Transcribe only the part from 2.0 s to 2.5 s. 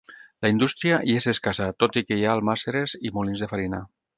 i que hi ha